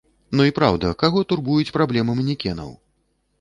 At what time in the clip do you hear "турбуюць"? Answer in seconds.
1.33-1.73